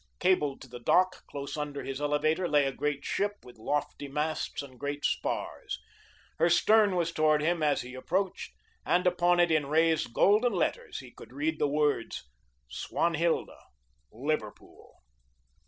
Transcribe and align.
Cabled 0.17 0.63
to 0.63 0.67
the 0.67 0.79
dock, 0.79 1.27
close 1.29 1.55
under 1.55 1.83
his 1.83 2.01
elevator, 2.01 2.47
lay 2.49 2.65
a 2.65 2.71
great 2.71 3.05
ship 3.05 3.33
with 3.45 3.59
lofty 3.59 4.07
masts 4.07 4.63
and 4.63 4.79
great 4.79 5.05
spars. 5.05 5.79
Her 6.39 6.49
stern 6.49 6.95
was 6.95 7.11
toward 7.11 7.43
him 7.43 7.61
as 7.61 7.83
he 7.83 7.93
approached, 7.93 8.51
and 8.83 9.05
upon 9.05 9.39
it, 9.39 9.51
in 9.51 9.67
raised 9.67 10.11
golden 10.11 10.53
letters, 10.53 11.01
he 11.01 11.11
could 11.11 11.31
read 11.31 11.59
the 11.59 11.67
words 11.67 12.23
"Swanhilda 12.67 13.59
Liverpool." 14.11 15.03